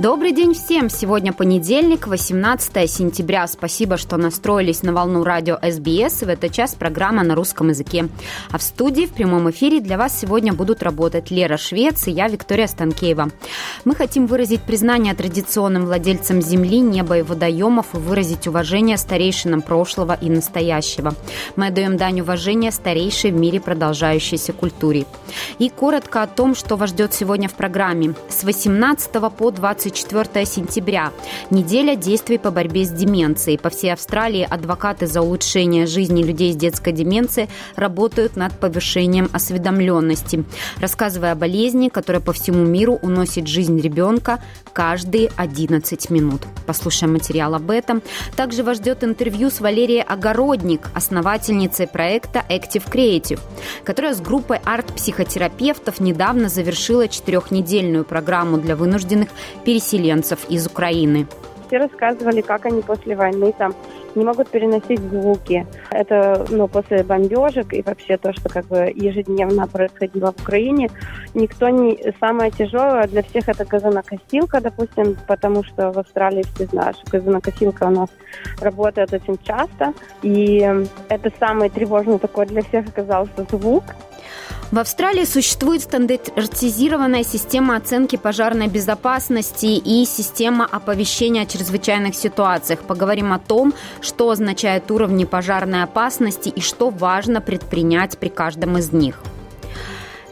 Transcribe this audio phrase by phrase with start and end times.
[0.00, 0.90] Добрый день всем!
[0.90, 3.46] Сегодня понедельник, 18 сентября.
[3.46, 6.22] Спасибо, что настроились на волну радио СБС.
[6.22, 8.08] В этот час программа на русском языке.
[8.50, 12.26] А в студии в прямом эфире для вас сегодня будут работать Лера Швец и я,
[12.26, 13.30] Виктория Станкеева.
[13.84, 20.18] Мы хотим выразить признание традиционным владельцам земли, неба и водоемов и выразить уважение старейшинам прошлого
[20.20, 21.14] и настоящего.
[21.54, 25.06] Мы отдаем дань уважения старейшей в мире продолжающейся культуре.
[25.60, 28.14] И коротко о том, что вас ждет сегодня в программе.
[28.28, 29.08] С 18
[29.38, 31.12] по 20 24 сентября.
[31.50, 33.58] Неделя действий по борьбе с деменцией.
[33.58, 40.44] По всей Австралии адвокаты за улучшение жизни людей с детской деменцией работают над повышением осведомленности,
[40.80, 46.42] рассказывая о болезни, которая по всему миру уносит жизнь ребенка каждые 11 минут.
[46.66, 48.02] Послушаем материал об этом.
[48.36, 53.40] Также вас ждет интервью с Валерией Огородник, основательницей проекта Active Creative,
[53.84, 59.28] которая с группой арт-психотерапевтов недавно завершила четырехнедельную программу для вынужденных
[59.64, 61.26] переселенцев переселенцев из Украины.
[61.66, 63.74] Все рассказывали, как они после войны там
[64.14, 65.66] не могут переносить звуки.
[65.90, 70.90] Это ну, после бомбежек и вообще то, что как бы ежедневно происходило в Украине.
[71.34, 71.98] Никто не...
[72.20, 77.84] Самое тяжелое для всех это газонокосилка, допустим, потому что в Австралии все знают, что газонокосилка
[77.84, 78.10] у нас
[78.60, 79.92] работает очень часто.
[80.22, 80.58] И
[81.08, 83.82] это самый тревожный такой для всех оказался звук.
[84.72, 92.80] В Австралии существует стандартизированная система оценки пожарной безопасности и система оповещения о чрезвычайных ситуациях.
[92.80, 98.92] Поговорим о том, что означают уровни пожарной опасности и что важно предпринять при каждом из
[98.92, 99.20] них.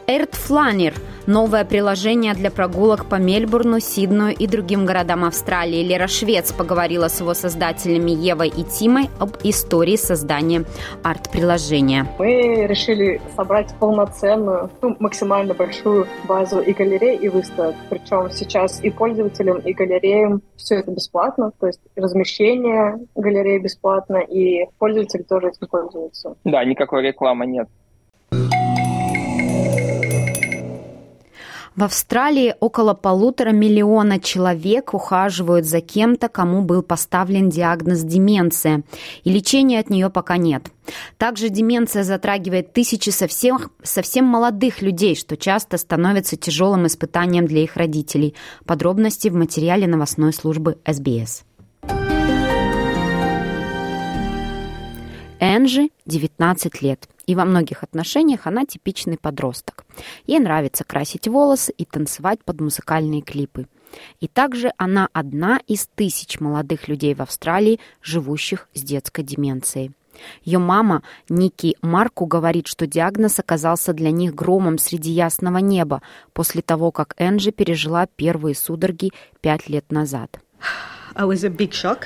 [0.07, 0.93] Эртфланер–
[1.25, 5.81] Новое приложение для прогулок по Мельбурну, Сиднею и другим городам Австралии.
[5.81, 10.65] Лера Швец поговорила с его создателями Евой и Тимой об истории создания
[11.01, 12.07] арт-приложения.
[12.19, 17.75] Мы решили собрать полноценную, ну, максимально большую базу и галерей, и выставок.
[17.89, 24.65] Причем сейчас и пользователям, и галереям все это бесплатно, то есть размещение галереи бесплатно, и
[24.77, 26.35] пользователи тоже этим пользуются.
[26.43, 27.69] Да, никакой рекламы нет.
[31.75, 38.83] В Австралии около полутора миллиона человек ухаживают за кем-то, кому был поставлен диагноз деменция,
[39.23, 40.67] и лечения от нее пока нет.
[41.17, 47.75] Также деменция затрагивает тысячи совсем, совсем молодых людей, что часто становится тяжелым испытанием для их
[47.75, 48.35] родителей.
[48.65, 51.43] Подробности в материале новостной службы СБС.
[55.39, 59.85] Энджи 19 лет, и во многих отношениях она типичный подросток.
[60.25, 63.67] Ей нравится красить волосы и танцевать под музыкальные клипы.
[64.19, 69.91] И также она одна из тысяч молодых людей в Австралии, живущих с детской деменцией.
[70.43, 76.01] Ее мама Ники Марку говорит, что диагноз оказался для них громом среди ясного неба
[76.33, 80.39] после того, как Энджи пережила первые судороги пять лет назад.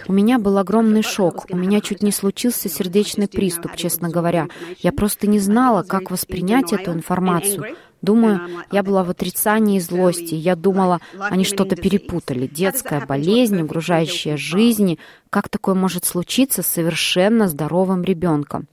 [0.07, 1.45] У меня был огромный шок.
[1.50, 4.47] У меня чуть не случился сердечный приступ, честно говоря.
[4.79, 7.75] Я просто не знала, как воспринять эту информацию.
[8.01, 8.41] Думаю,
[8.72, 10.35] я была в отрицании и злости.
[10.35, 12.47] Я думала, они что-то перепутали.
[12.47, 15.00] Детская болезнь, угрожающая жизни.
[15.29, 18.68] Как такое может случиться с совершенно здоровым ребенком?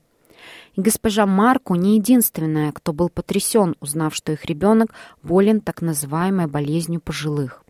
[0.77, 6.47] И госпожа Марку не единственная, кто был потрясен, узнав, что их ребенок болен так называемой
[6.47, 7.64] болезнью пожилых.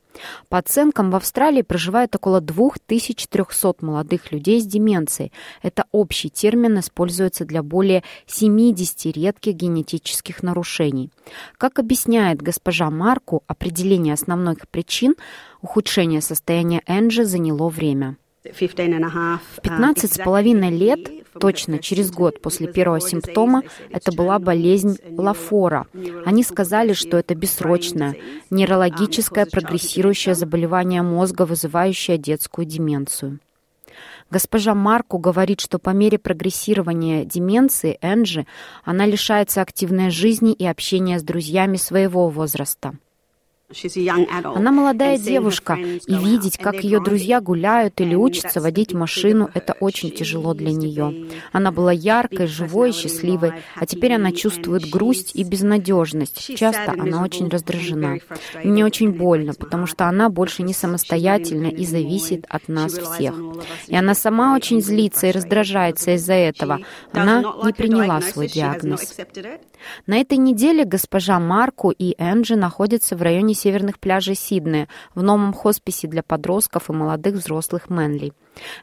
[0.49, 5.33] По оценкам, в Австралии проживает около 2300 молодых людей с деменцией.
[5.63, 11.11] Это общий термин используется для более 70 редких генетических нарушений.
[11.59, 15.15] Как объясняет госпожа Марку, определение основных причин
[15.63, 18.17] ухудшения состояния Энджи заняло время.
[19.57, 25.87] В 15 с половиной лет, точно через год после первого симптома, это была болезнь Лафора.
[26.25, 28.17] Они сказали, что это бессрочное,
[28.51, 33.39] нейрологическое прогрессирующее заболевание мозга, вызывающее детскую деменцию.
[34.31, 38.47] Госпожа Марку говорит, что по мере прогрессирования деменции Энджи
[38.83, 42.95] она лишается активной жизни и общения с друзьями своего возраста.
[44.45, 50.11] Она молодая девушка, и видеть, как ее друзья гуляют или учатся водить машину, это очень
[50.11, 51.31] тяжело для нее.
[51.51, 56.57] Она была яркой, живой, счастливой, а теперь она чувствует грусть и безнадежность.
[56.57, 58.19] Часто она очень раздражена.
[58.63, 63.35] мне очень больно, потому что она больше не самостоятельна и зависит от нас всех.
[63.87, 66.81] И она сама очень злится и раздражается из-за этого.
[67.13, 69.17] Она не приняла свой диагноз.
[70.07, 75.53] На этой неделе госпожа Марку и Энджи находятся в районе северных пляжей Сиднея в новом
[75.53, 78.33] хосписе для подростков и молодых взрослых Мэнли.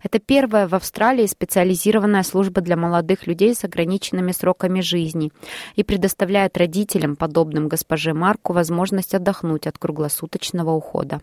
[0.03, 5.31] Это первая в Австралии специализированная служба для молодых людей с ограниченными сроками жизни
[5.75, 11.21] и предоставляет родителям, подобным госпоже Марку, возможность отдохнуть от круглосуточного ухода.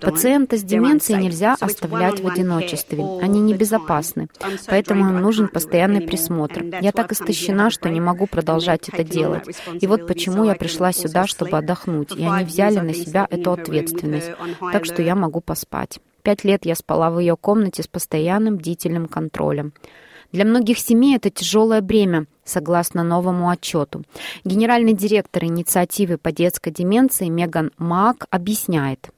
[0.00, 3.04] Пациента с деменцией нельзя оставлять в одиночестве.
[3.20, 4.28] Они небезопасны,
[4.66, 6.64] поэтому им нужен постоянный присмотр.
[6.80, 9.48] Я так истощена, что не могу продолжать это делать.
[9.80, 14.30] И вот почему я пришла сюда, чтобы отдохнуть, и они взяли на себя эту ответственность,
[14.72, 15.98] так что я могу поспать.
[16.22, 19.72] Пять лет я спала в ее комнате с постоянным бдительным контролем.
[20.32, 24.04] Для многих семей это тяжелое бремя, согласно новому отчету.
[24.44, 29.10] Генеральный директор инициативы по детской деменции Меган Мак объясняет.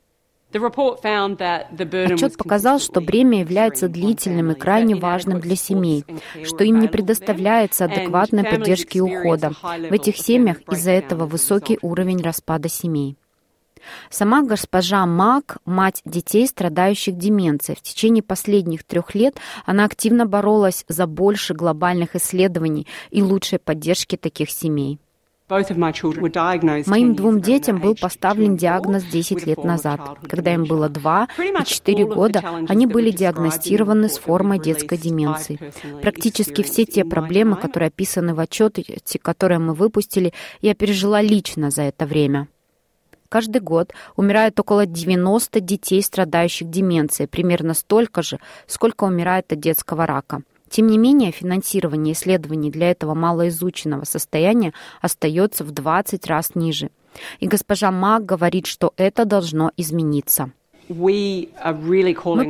[0.52, 6.04] Отчет показал, что бремя является длительным и крайне важным для семей,
[6.44, 9.52] что им не предоставляется адекватной поддержки и ухода.
[9.62, 13.16] В этих семьях из-за этого высокий уровень распада семей.
[14.10, 17.78] Сама госпожа Мак– мать детей, страдающих деменцией.
[17.78, 19.36] В течение последних трех лет
[19.66, 24.98] она активно боролась за больше глобальных исследований и лучшей поддержки таких семей.
[26.86, 30.00] Моим двум детям был поставлен диагноз 10 лет назад.
[30.26, 35.58] Когда им было 2 и 4 года, они были диагностированы с формой детской деменции.
[36.00, 38.82] Практически все те проблемы, которые описаны в отчете,
[39.20, 40.32] которые мы выпустили,
[40.62, 42.48] я пережила лично за это время.
[43.32, 50.04] Каждый год умирает около 90 детей, страдающих деменцией, примерно столько же, сколько умирает от детского
[50.04, 50.42] рака.
[50.68, 56.90] Тем не менее, финансирование исследований для этого малоизученного состояния остается в 20 раз ниже.
[57.40, 60.52] И госпожа Мак говорит, что это должно измениться.
[60.88, 61.48] Мы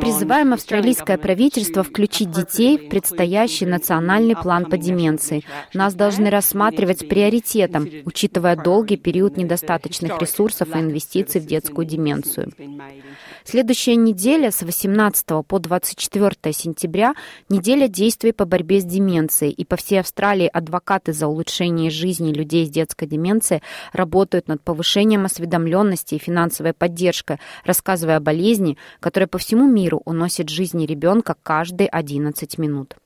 [0.01, 5.45] призываем австралийское правительство включить детей в предстоящий национальный план по деменции.
[5.75, 12.53] Нас должны рассматривать приоритетом, учитывая долгий период недостаточных ресурсов и инвестиций в детскую деменцию.
[13.45, 17.15] Следующая неделя с 18 по 24 сентября–
[17.49, 19.53] неделя действий по борьбе с деменцией.
[19.53, 23.63] И по всей Австралии адвокаты за улучшение жизни людей с детской деменцией
[23.93, 30.87] работают над повышением осведомленности и финансовой поддержкой, рассказывая болезни, которая по всему миру уносит жизни
[30.87, 32.97] ребенка каждые 11 минут.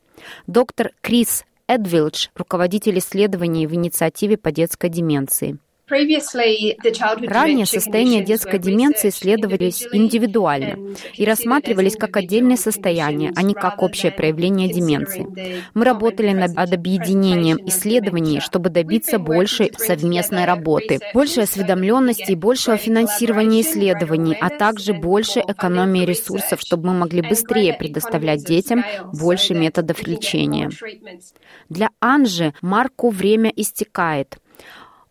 [0.46, 5.58] Доктор Крис Эдвилдж, руководитель исследований в инициативе по детской деменции.
[5.88, 14.10] Ранее состояния детской деменции исследовались индивидуально и рассматривались как отдельные состояния, а не как общее
[14.10, 15.28] проявление деменции.
[15.74, 23.60] Мы работали над объединением исследований, чтобы добиться большей совместной работы, большей осведомленности и большего финансирования
[23.60, 30.68] исследований, а также большей экономии ресурсов, чтобы мы могли быстрее предоставлять детям больше методов лечения.
[31.68, 34.38] Для Анжи Марку время истекает.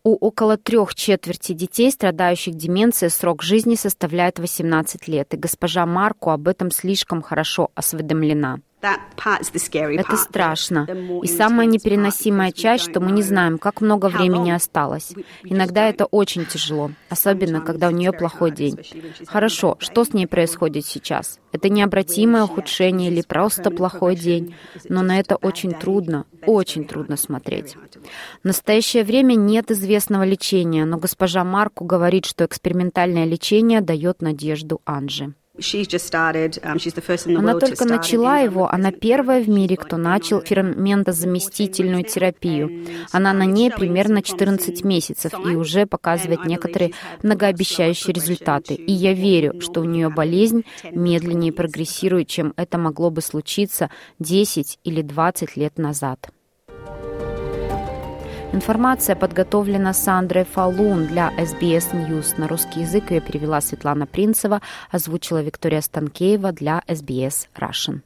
[0.07, 6.29] У около трех четверти детей, страдающих деменцией, срок жизни составляет 18 лет, и госпожа Марку
[6.29, 8.59] об этом слишком хорошо осведомлена.
[9.99, 10.87] Это страшно.
[11.23, 15.13] И самая непереносимая часть, что мы не знаем, как много времени осталось.
[15.43, 18.77] Иногда это очень тяжело, особенно когда у нее плохой день.
[19.27, 21.39] Хорошо, что с ней происходит сейчас?
[21.51, 24.55] Это необратимое ухудшение или просто плохой день,
[24.89, 27.75] но на это очень трудно, очень трудно смотреть.
[28.43, 34.81] В настоящее время нет известного лечения, но госпожа Марку говорит, что экспериментальное лечение дает надежду
[34.85, 35.33] Анже.
[37.37, 42.85] Она только начала его, она первая в мире, кто начал ферментозаместительную терапию.
[43.11, 46.91] Она на ней примерно 14 месяцев и уже показывает некоторые
[47.23, 48.73] многообещающие результаты.
[48.73, 54.79] И я верю, что у нее болезнь медленнее прогрессирует, чем это могло бы случиться 10
[54.83, 56.29] или 20 лет назад.
[58.55, 62.35] Информация подготовлена Сандрой Фалун для SBS News.
[62.37, 67.99] На русский язык ее перевела Светлана Принцева, озвучила Виктория Станкеева для SBS Russian.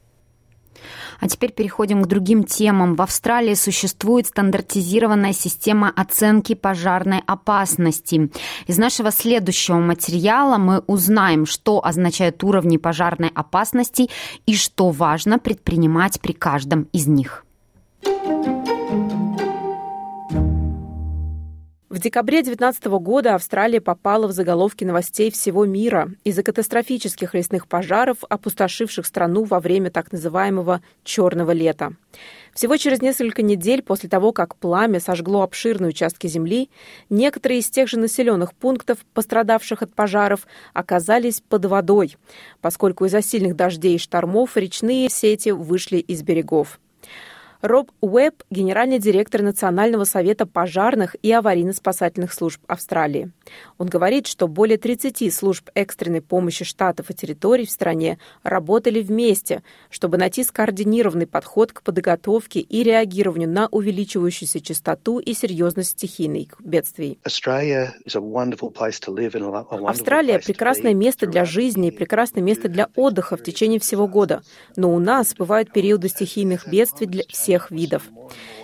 [1.20, 2.96] А теперь переходим к другим темам.
[2.96, 8.28] В Австралии существует стандартизированная система оценки пожарной опасности.
[8.66, 14.10] Из нашего следующего материала мы узнаем, что означают уровни пожарной опасности
[14.46, 17.44] и что важно предпринимать при каждом из них.
[21.90, 28.18] В декабре 2019 года Австралия попала в заголовки новостей всего мира из-за катастрофических лесных пожаров,
[28.28, 31.94] опустошивших страну во время так называемого «черного лета».
[32.54, 36.70] Всего через несколько недель после того, как пламя сожгло обширные участки земли,
[37.08, 42.16] некоторые из тех же населенных пунктов, пострадавших от пожаров, оказались под водой,
[42.60, 46.78] поскольку из-за сильных дождей и штормов речные сети вышли из берегов.
[47.62, 53.32] Роб Уэбб, генеральный директор Национального совета пожарных и аварийно-спасательных служб Австралии.
[53.76, 59.62] Он говорит, что более 30 служб экстренной помощи штатов и территорий в стране работали вместе,
[59.90, 67.18] чтобы найти скоординированный подход к подготовке и реагированию на увеличивающуюся частоту и серьезность стихийных бедствий.
[69.90, 74.42] Австралия– прекрасное место для жизни и прекрасное место для отдыха в течение всего года,
[74.76, 78.04] но у нас бывают периоды стихийных бедствий для всех всех видов.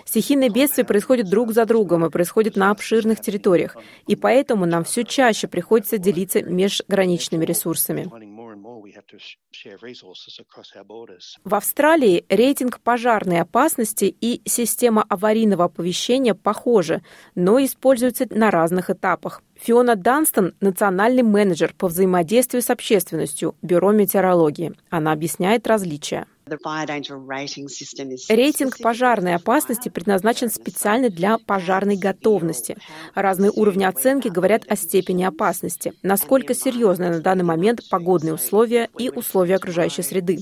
[0.05, 3.75] Стихийные бедствия происходят друг за другом и происходят на обширных территориях,
[4.07, 8.09] и поэтому нам все чаще приходится делиться межграничными ресурсами.
[11.43, 17.03] В Австралии рейтинг пожарной опасности и система аварийного оповещения похожи,
[17.35, 19.43] но используются на разных этапах.
[19.55, 24.73] Фиона Данстон– национальный менеджер по взаимодействию с общественностью Бюро метеорологии.
[24.89, 26.27] Она объясняет различия.
[28.29, 32.77] Рейтинг пожарной опасности предназначен специально для пожарной готовности.
[33.13, 39.09] Разные уровни оценки говорят о степени опасности, насколько серьезны на данный момент погодные условия и
[39.09, 40.39] условия окружающей среды.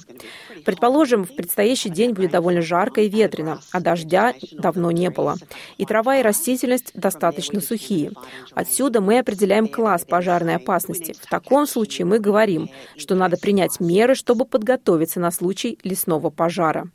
[0.65, 5.35] Предположим, в предстоящий день будет довольно жарко и ветрено, а дождя давно не было.
[5.77, 8.11] И трава и растительность достаточно сухие.
[8.53, 11.13] Отсюда мы определяем класс пожарной опасности.
[11.19, 15.94] В таком случае мы говорим, что надо принять меры, чтобы подготовиться на случай лесного
[16.29, 16.89] пожара.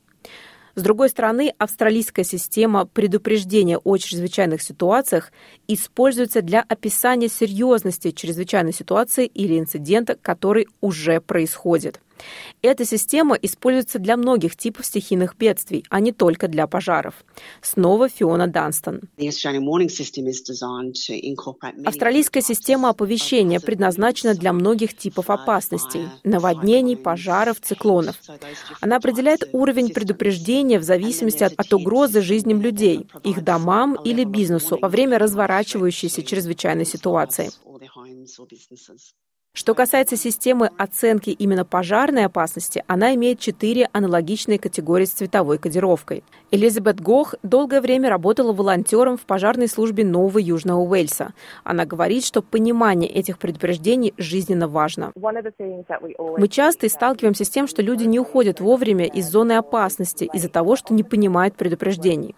[0.74, 5.32] С другой стороны, австралийская система предупреждения о чрезвычайных ситуациях
[5.66, 12.00] используется для описания серьезности чрезвычайной ситуации или инцидента, который уже происходит.
[12.62, 17.14] Эта система используется для многих типов стихийных бедствий, а не только для пожаров.
[17.62, 19.00] Снова Фиона Данстон.
[21.86, 28.16] Австралийская система оповещения предназначена для многих типов опасностей– наводнений, пожаров, циклонов.
[28.80, 34.78] Она определяет уровень предупреждения в зависимости от, от угрозы жизням людей, их домам или бизнесу
[34.80, 37.50] во время разворачивающейся чрезвычайной ситуации.
[39.52, 46.22] Что касается системы оценки именно пожарной опасности, она имеет четыре аналогичные категории с цветовой кодировкой.
[46.52, 51.32] Элизабет Гох долгое время работала волонтером в пожарной службе Нового Южного Уэльса.
[51.64, 55.10] Она говорит, что понимание этих предупреждений жизненно важно.
[55.16, 60.76] Мы часто сталкиваемся с тем, что люди не уходят вовремя из зоны опасности из-за того,
[60.76, 62.36] что не понимают предупреждений.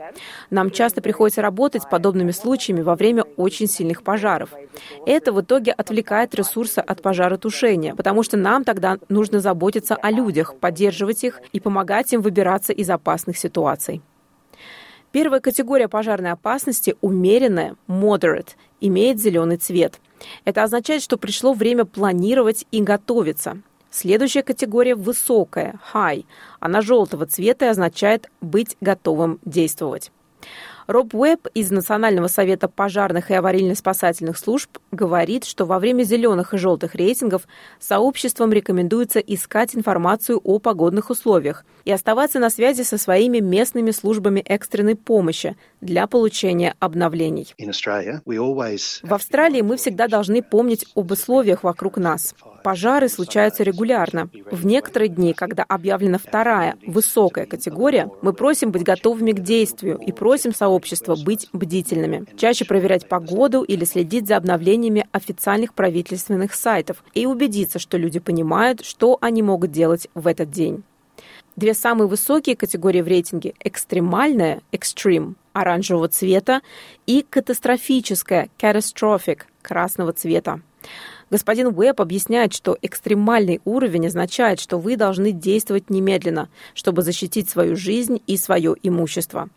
[0.49, 4.49] Нам часто приходится работать с подобными случаями во время очень сильных пожаров.
[5.05, 10.57] Это в итоге отвлекает ресурсы от пожаротушения, потому что нам тогда нужно заботиться о людях,
[10.57, 14.01] поддерживать их и помогать им выбираться из опасных ситуаций.
[15.11, 20.01] Первая категория пожарной опасности, умеренная, moderate, имеет зеленый цвет.
[20.47, 23.61] Это означает, что пришло время планировать и готовиться.
[23.91, 26.25] Следующая категория высокая, high.
[26.61, 30.11] Она желтого цвета и означает быть готовым действовать.
[30.87, 36.59] Роб Уэбб из Национального совета пожарных и аварийно-спасательных служб говорит, что во время зеленых и
[36.59, 37.43] желтых рейтингов
[37.79, 44.41] сообществам рекомендуется искать информацию о погодных условиях и оставаться на связи со своими местными службами
[44.41, 47.55] экстренной помощи для получения обновлений.
[49.03, 52.35] В Австралии мы всегда должны помнить об условиях вокруг нас.
[52.63, 54.29] Пожары случаются регулярно.
[54.51, 60.13] В некоторые дни, когда объявлена вторая, высокая категория, мы просим быть готовыми к действию и
[60.13, 62.25] просим сообщества быть бдительными.
[62.37, 68.85] Чаще проверять погоду или следить за обновлениями официальных правительственных сайтов и убедиться, что люди понимают,
[68.85, 70.85] что они могут делать в этот день.
[71.57, 76.63] Две самые высокие категории в рейтинге– экстремальная– extreme, оранжевого цвета,
[77.07, 80.61] и катастрофическая– catastrophic, красного цвета.
[81.33, 87.75] Господин Уэбб объясняет, что экстремальный уровень означает, что вы должны действовать немедленно, чтобы защитить свою
[87.75, 89.49] жизнь и свое имущество.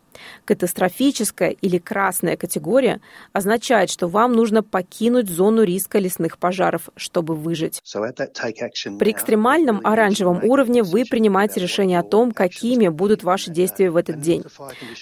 [0.44, 3.00] Катастрофическая или красная категория
[3.32, 7.80] означает, что вам нужно покинуть зону риска лесных пожаров, чтобы выжить.
[7.84, 14.20] При экстремальном оранжевом уровне вы принимаете решение о том, какими будут ваши действия в этот
[14.20, 14.44] день.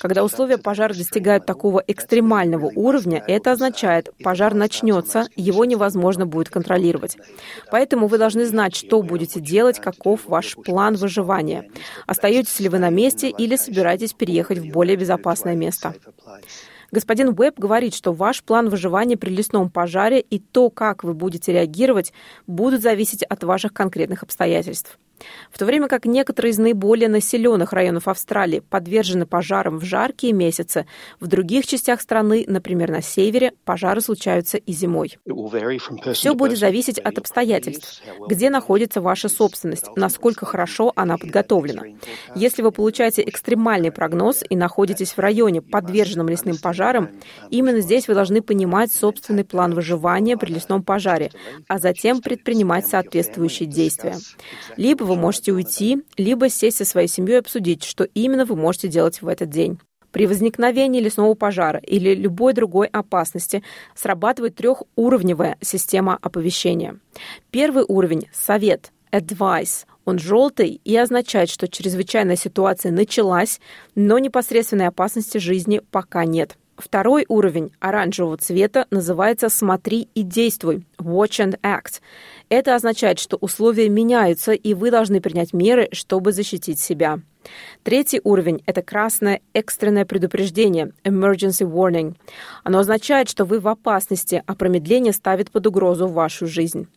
[0.01, 7.17] Когда условия пожара достигают такого экстремального уровня, это означает, пожар начнется, его невозможно будет контролировать.
[7.71, 11.71] Поэтому вы должны знать, что будете делать, каков ваш план выживания.
[12.07, 15.95] Остаетесь ли вы на месте или собираетесь переехать в более безопасное место.
[16.91, 21.53] Господин Уэбб говорит, что ваш план выживания при лесном пожаре и то, как вы будете
[21.53, 22.13] реагировать,
[22.47, 24.99] будут зависеть от ваших конкретных обстоятельств.
[25.51, 30.87] В то время как некоторые из наиболее населенных районов Австралии подвержены пожарам в жаркие месяцы,
[31.21, 35.19] в других частях страны, например, на севере, пожары случаются и зимой.
[36.13, 41.83] Все будет зависеть от обстоятельств, где находится ваша собственность, насколько хорошо она подготовлена.
[42.35, 47.11] Если вы получаете экстремальный прогноз и находитесь в районе, подверженном лесным пожарам,
[47.51, 51.31] именно здесь вы должны понимать собственный план выживания при лесном пожаре,
[51.69, 54.17] а затем предпринимать соответствующие действия.
[54.77, 58.89] Либо вы можете уйти, либо сесть со своей семьей и обсудить, что именно вы можете
[58.89, 59.79] делать в этот день.
[60.15, 63.65] При возникновении лесного пожара или любой другой опасности
[63.97, 67.01] срабатывает трехуровневая система оповещения.
[67.51, 69.87] Первый уровень– совет, advice.
[70.05, 73.61] Он желтый и означает, что чрезвычайная ситуация началась,
[73.97, 76.57] но непосредственной опасности жизни пока нет.
[76.77, 82.01] Второй уровень оранжевого цвета называется «Смотри и действуй»– Watch and Act.
[82.49, 87.21] Это означает, что условия меняются, и вы должны принять меры, чтобы защитить себя.
[87.85, 92.17] Третий уровень– это красное экстренное предупреждение– emergency warning.
[92.65, 96.89] Оно означает, что вы в опасности, а промедление ставит под угрозу вашу жизнь.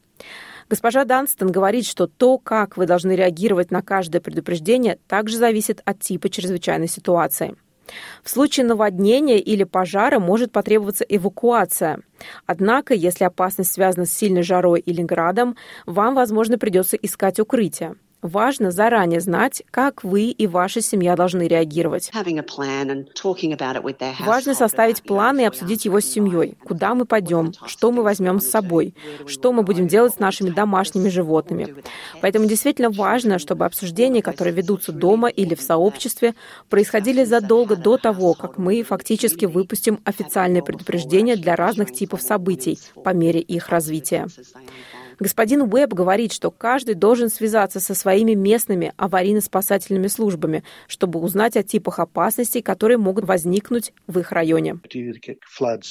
[0.69, 5.99] Госпожа Данстон говорит, что то, как вы должны реагировать на каждое предупреждение, также зависит от
[5.99, 7.55] типа чрезвычайной ситуации–
[8.23, 12.01] в случае наводнения или пожара может потребоваться эвакуация.
[12.45, 17.95] Однако, если опасность связана с сильной жарой или градом, вам, возможно, придется искать укрытие.
[18.23, 22.09] Важно заранее знать, как вы и ваша семья должны реагировать.
[24.25, 26.55] Важно составить план и обсудить его с семьей.
[26.65, 28.95] Куда мы пойдем, что мы возьмем с собой,
[29.27, 31.75] что мы будем делать с нашими домашними животными.
[32.21, 36.33] Поэтому действительно важно, чтобы обсуждения, которые ведутся дома или в сообществе,
[36.69, 43.13] происходили задолго до того, как мы фактически выпустим официальные предупреждения для разных типов событий по
[43.13, 44.27] мере их развития.
[45.19, 51.63] Господин Уэбб говорит, что каждый должен связаться со своими местными аварийно-спасательными службами, чтобы узнать о
[51.63, 54.79] типах опасностей, которые могут возникнуть в их районе.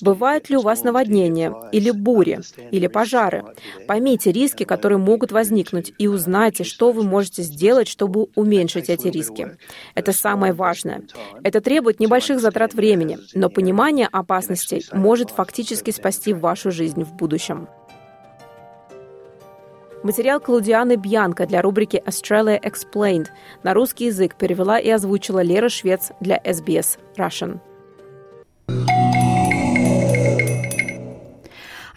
[0.02, 2.40] Бывают ли у вас наводнения, или бури,
[2.70, 3.44] или пожары?
[3.88, 9.56] Поймите риски, которые могут возникнуть, и узнайте, что вы можете сделать, чтобы уменьшить эти риски.
[9.94, 11.02] Это самое важное.
[11.42, 17.68] Это требует небольших затрат времени, но понимание опасностей может фактически спасти вашу жизнь в будущем.
[20.02, 23.26] Материал Клаудианы Бьянка для рубрики Australia Explained
[23.62, 27.58] на русский язык перевела и озвучила Лера Швец для SBS Russian.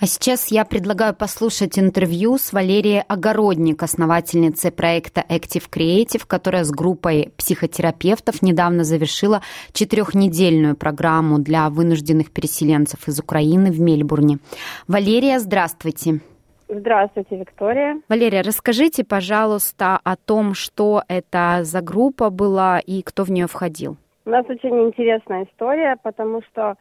[0.02, 6.72] А сейчас я предлагаю послушать интервью с Валерией Огородник, основательницей проекта Active Creative, которая с
[6.72, 9.42] группой психотерапевтов недавно завершила
[9.74, 14.40] четырехнедельную программу для вынужденных переселенцев из Украины в Мельбурне.
[14.88, 16.00] Валерия, здравствуйте.
[16.00, 16.22] Здравствуйте,
[16.70, 18.02] Виктория.
[18.10, 23.98] Валерия, расскажите, пожалуйста, о том, что это за группа была и кто в нее входил.
[24.26, 26.76] У нас очень интересная история, потому что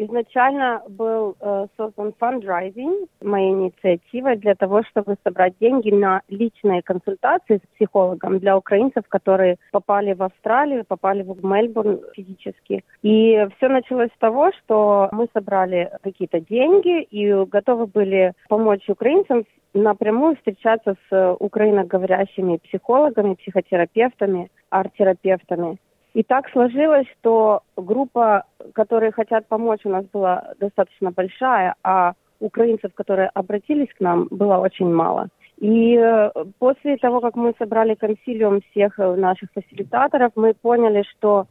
[0.00, 7.56] Изначально был э, создан фандрайзинг, моей инициативой, для того, чтобы собрать деньги на личные консультации
[7.56, 12.84] с психологом для украинцев, которые попали в Австралию, попали в Мельбурн физически.
[13.02, 19.46] И все началось с того, что мы собрали какие-то деньги и готовы были помочь украинцам
[19.74, 25.78] напрямую встречаться с украиноговорящими психологами, психотерапевтами, арт-терапевтами.
[26.14, 32.92] И так сложилось, что группа, которые хотят помочь, у нас была достаточно большая, а украинцев,
[32.94, 35.28] которые обратились к нам, было очень мало.
[35.58, 41.46] И э, после того, как мы собрали консилиум всех э, наших фасилитаторов, мы поняли, что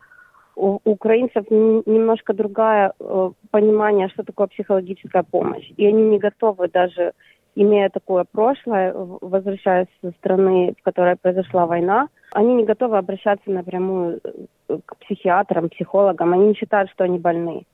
[0.56, 5.70] у украинцев немножко другое э, понимание, что такое психологическая помощь.
[5.76, 7.14] И они не готовы даже
[7.62, 14.20] имея такое прошлое, возвращаясь со страны, в которой произошла война, они не готовы обращаться напрямую
[14.24, 17.66] э, к психиатрам, психологам, они не считают, что они больны.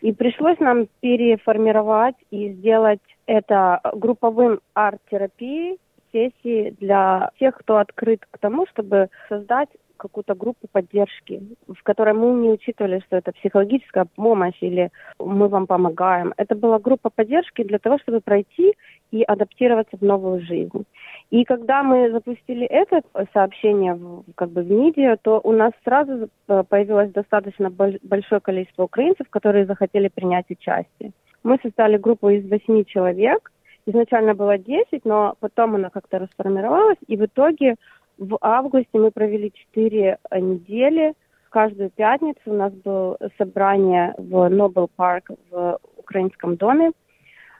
[0.00, 5.78] И пришлось нам переформировать и сделать это групповым арт-терапией,
[6.12, 9.68] сессии для тех, кто открыт к тому, чтобы создать
[10.00, 15.66] какую-то группу поддержки, в которой мы не учитывали, что это психологическая помощь или мы вам
[15.66, 16.32] помогаем.
[16.36, 18.74] Это была группа поддержки для того, чтобы пройти
[19.10, 20.84] и адаптироваться в новую жизнь.
[21.30, 23.98] И когда мы запустили это сообщение
[24.34, 29.66] как бы в медиа, то у нас сразу э, появилось достаточно большое количество украинцев, которые
[29.66, 31.12] захотели принять участие.
[31.42, 33.52] Мы создали группу из восьми человек.
[33.86, 37.76] Изначально было 10, но потом она как-то расформировалась, и в итоге
[38.20, 41.14] в августе мы провели четыре недели.
[41.48, 46.92] Каждую пятницу у нас было собрание в Нобел Парк в украинском доме,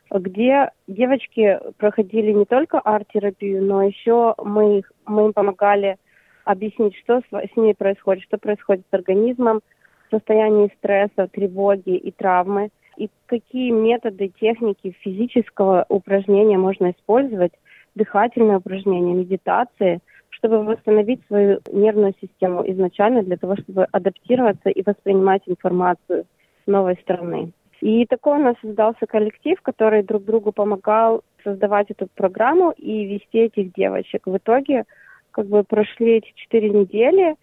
[0.09, 5.97] где девочки проходили не только арт-терапию, но еще мы, их, мы им помогали
[6.45, 9.61] объяснить, что с, с ней происходит, что происходит с организмом
[10.07, 17.53] в состоянии стресса, тревоги и травмы, и какие методы, техники физического упражнения можно использовать,
[17.95, 25.43] дыхательные упражнения, медитации, чтобы восстановить свою нервную систему изначально для того, чтобы адаптироваться и воспринимать
[25.45, 26.25] информацию
[26.65, 27.51] новой стороны.
[27.81, 33.39] И такой у нас создался коллектив, который друг другу помогал создавать эту программу и вести
[33.39, 34.27] этих девочек.
[34.27, 34.85] В итоге
[35.31, 37.35] как бы прошли эти четыре недели,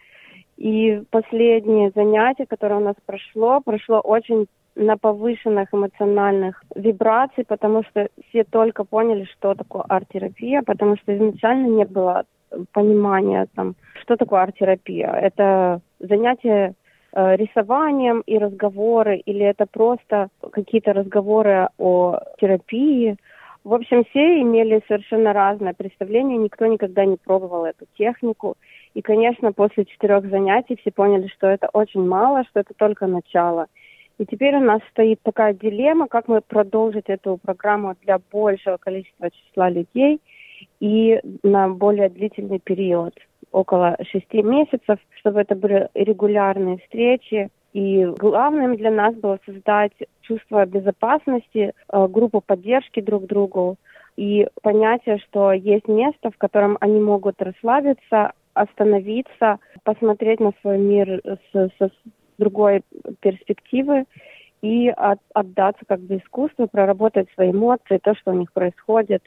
[0.57, 8.09] и последнее занятие, которое у нас прошло, прошло очень на повышенных эмоциональных вибраций, потому что
[8.29, 12.25] все только поняли, что такое арт-терапия, потому что изначально не было
[12.73, 15.11] понимания, там, что такое арт-терапия.
[15.11, 16.75] Это занятие
[17.13, 23.17] э, рисованием и разговоры, или это просто какие-то разговоры о терапии.
[23.65, 28.57] В общем, все имели совершенно разное представление, никто никогда не пробовал эту технику.
[28.95, 33.67] И, конечно, после четырех занятий все поняли, что это очень мало, что это только начало–
[34.19, 39.31] и теперь у нас стоит такая дилемма, как мы продолжить эту программу для большего количества
[39.31, 40.21] числа людей
[40.81, 43.15] и на более длительный период,
[43.53, 47.51] около шести месяцев, чтобы это были регулярные встречи.
[47.73, 53.77] И главным для нас было создать чувство безопасности, э, группу поддержки друг другу
[54.17, 61.21] и понятие, что есть место, в котором они могут расслабиться, остановиться, посмотреть на свой мир
[61.25, 61.91] с, с,
[62.39, 62.83] другой
[63.21, 64.05] перспективы
[64.63, 69.23] и от, отдаться как бы искусству, проработать свои эмоции, то, что у них происходит,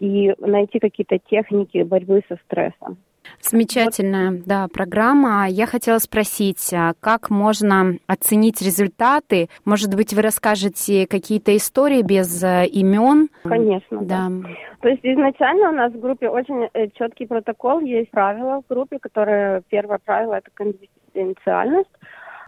[0.00, 2.98] и найти какие-то техники борьбы со стрессом.
[3.40, 4.44] Замечательная, вот.
[4.44, 5.46] да, программа.
[5.48, 9.48] Я хотела спросить, а как можно оценить результаты?
[9.64, 13.28] Может быть, вы расскажете какие-то истории без э, имен?
[13.44, 14.02] Конечно.
[14.02, 14.28] Да.
[14.30, 14.48] да.
[14.80, 18.98] То есть изначально у нас в группе очень э, четкий протокол, есть правила в группе,
[18.98, 21.90] которые первое правило это конфиденциальность.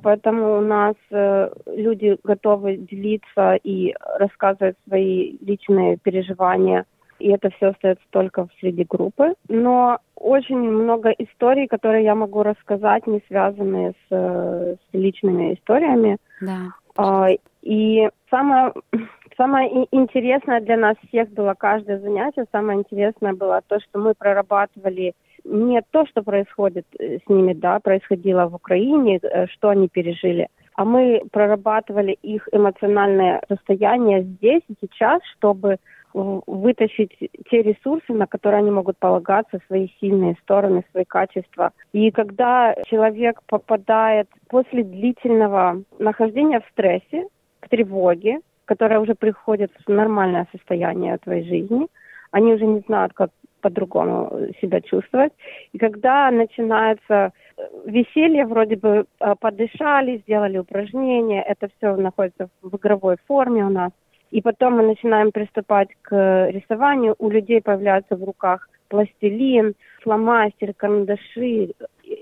[0.02, 6.84] Поэтому у нас э, люди готовы делиться и рассказывать свои личные переживания.
[7.22, 9.34] И это все остается только среди группы.
[9.48, 16.18] Но очень много историй, которые я могу рассказать, не связанные с, с личными историями.
[16.40, 16.72] Да.
[16.96, 17.28] А,
[17.62, 18.72] и самое,
[19.36, 22.46] самое интересное для нас всех было каждое занятие.
[22.50, 27.80] Самое интересное было то, что мы прорабатывали не то, что происходит э, с ними, да,
[27.80, 34.74] происходило в Украине, э, что они пережили, а мы прорабатывали их эмоциональное состояние здесь и
[34.80, 35.78] сейчас, чтобы
[36.14, 37.16] вытащить
[37.50, 41.72] те ресурсы, на которые они могут полагаться, свои сильные стороны, свои качества.
[41.92, 47.26] И когда человек попадает после длительного нахождения в стрессе,
[47.60, 51.86] к тревоге, которая уже приходит в нормальное состояние твоей жизни,
[52.30, 55.32] они уже не знают, как по-другому себя чувствовать.
[55.72, 62.76] И когда начинается э, веселье, вроде бы э, подышали, сделали упражнения, это все находится в
[62.76, 63.92] игровой форме у нас.
[64.32, 67.14] И потом мы начинаем приступать к рисованию.
[67.18, 71.72] У людей появляются в руках пластилин, фломастер, карандаши.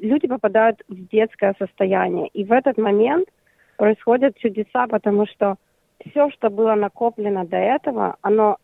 [0.01, 2.29] Люди попадают в детское состояние.
[2.33, 3.29] И в этот момент
[3.77, 5.55] происходят чудеса, потому что
[6.05, 8.57] все, что было накоплено до этого, оно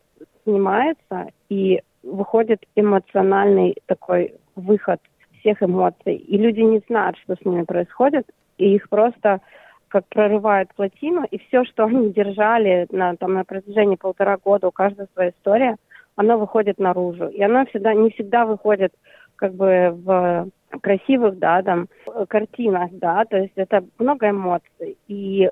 [0.43, 4.99] снимается, и выходит эмоциональный такой выход
[5.39, 6.15] всех эмоций.
[6.15, 9.39] И люди не знают, что с ними происходит, и их просто
[9.89, 14.71] как прорывают плотину, и все, что они держали на, там, на протяжении полтора года, у
[14.71, 15.77] каждой своя история,
[16.15, 17.27] оно выходит наружу.
[17.27, 18.93] И оно всегда, не всегда выходит
[19.35, 20.49] как бы в
[20.81, 21.87] красивых, да, там,
[22.27, 24.97] картинах, да, то есть это много эмоций.
[25.07, 25.49] И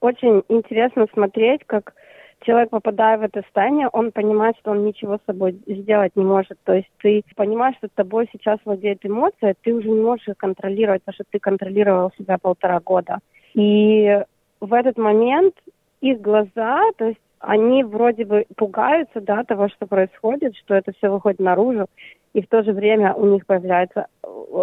[0.00, 1.94] очень интересно смотреть, как
[2.40, 6.58] человек, попадая в это состояние, он понимает, что он ничего с собой сделать не может.
[6.64, 11.02] То есть ты понимаешь, что тобой сейчас владеет эмоция, ты уже не можешь их контролировать,
[11.02, 13.18] потому что ты контролировал себя полтора года.
[13.54, 14.22] И
[14.60, 15.54] в этот момент
[16.00, 21.08] их глаза, то есть они вроде бы пугаются, да, того, что происходит, что это все
[21.08, 21.86] выходит наружу,
[22.32, 24.06] и в то же время у них появляется,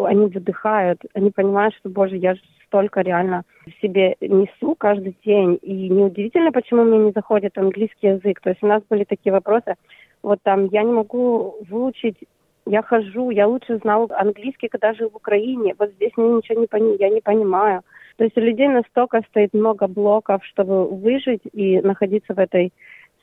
[0.06, 5.58] они выдыхают, они понимают, что, боже, я же столько реально в себе несу каждый день.
[5.62, 8.40] И неудивительно, почему мне не заходит английский язык.
[8.42, 9.76] То есть у нас были такие вопросы,
[10.22, 12.18] вот там, я не могу выучить
[12.70, 15.74] я хожу, я лучше знал английский, когда жил в Украине.
[15.80, 17.82] Вот здесь мне ничего не пони, я не понимаю.
[18.18, 22.74] То есть у людей настолько стоит много блоков, чтобы выжить и находиться в этой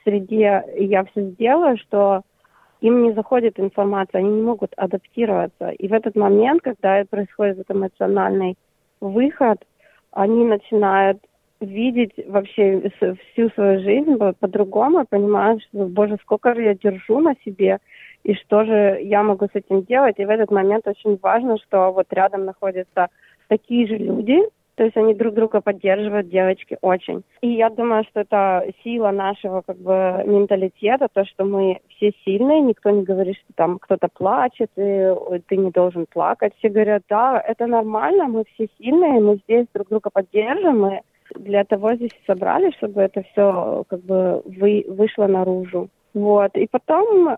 [0.05, 0.65] среде.
[0.77, 2.23] Я все сделаю, что
[2.81, 5.71] им не заходит информация, они не могут адаптироваться.
[5.71, 8.57] И в этот момент, когда происходит этот эмоциональный
[9.01, 9.65] выход,
[10.13, 11.19] они начинают
[11.61, 12.91] видеть вообще
[13.33, 17.79] всю свою жизнь по-другому, понимают, что, боже, сколько же я держу на себе,
[18.23, 20.19] и что же я могу с этим делать.
[20.19, 23.09] И в этот момент очень важно, что вот рядом находятся
[23.49, 24.39] такие же люди,
[24.77, 27.23] то есть они друг друга поддерживают, девочки, очень.
[27.41, 32.61] И я думаю, что это сила нашего как бы менталитета, то, что мы все сильные,
[32.61, 35.13] никто не говорит, что там кто-то плачет, и
[35.47, 36.53] ты не должен плакать.
[36.59, 41.01] Все говорят, да, это нормально, мы все сильные, мы здесь друг друга поддержим, мы
[41.37, 45.89] для того здесь собрались, чтобы это все как бы вы, вышло наружу.
[46.15, 46.57] Вот.
[46.57, 47.37] И потом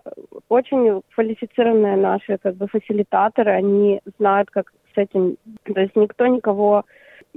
[0.49, 6.83] очень квалифицированные наши как бы фасилитаторы, они знают, как с этим, то есть никто никого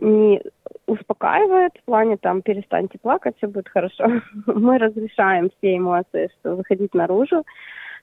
[0.01, 0.43] не
[0.87, 4.05] успокаивает в плане там перестаньте плакать, все будет хорошо.
[4.47, 7.45] Мы разрешаем все эмоции, что выходить наружу.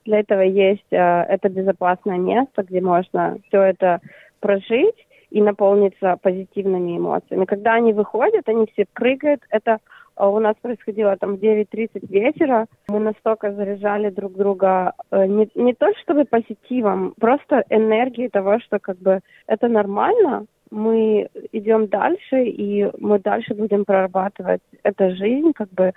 [0.06, 4.00] Для этого есть э, это безопасное место, где можно все это
[4.40, 7.46] прожить и наполниться позитивными эмоциями.
[7.46, 9.42] Когда они выходят, они все прыгают.
[9.50, 9.80] Это
[10.16, 12.68] а, у нас происходило там в 9.30 вечера.
[12.90, 18.80] Мы настолько заряжали друг друга э, не, не то чтобы позитивом, просто энергией того, что
[18.80, 25.70] как бы это нормально, мы идем дальше, и мы дальше будем прорабатывать эту жизнь, как
[25.70, 25.94] бы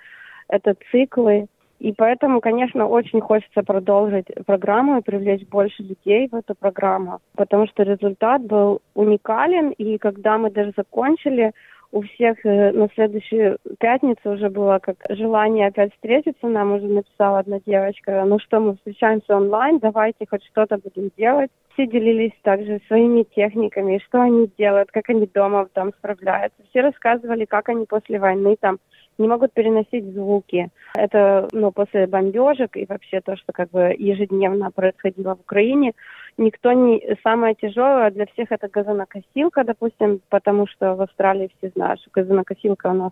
[0.47, 1.47] это циклы.
[1.79, 7.65] И поэтому, конечно, очень хочется продолжить программу и привлечь больше людей в эту программу, потому
[7.67, 11.53] что результат был уникален, и когда мы даже закончили,
[11.91, 16.47] у всех э, на следующую пятницу уже было как желание опять встретиться.
[16.47, 21.51] Нам уже написала одна девочка, ну что, мы встречаемся онлайн, давайте хоть что-то будем делать.
[21.73, 26.61] Все делились также своими техниками, что они делают, как они дома там справляются.
[26.69, 28.79] Все рассказывали, как они после войны там
[29.21, 30.69] не могут переносить звуки.
[30.95, 35.93] Это ну, после бомбежек и вообще то, что как бы ежедневно происходило в Украине.
[36.37, 37.01] Никто не...
[37.23, 42.87] Самое тяжелое для всех это газонокосилка, допустим, потому что в Австралии все знают, что газонокосилка
[42.87, 43.11] у нас